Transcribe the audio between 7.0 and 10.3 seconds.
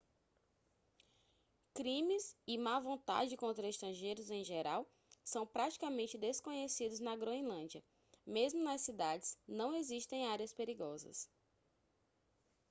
groenlândia mesmo nas cidades não existem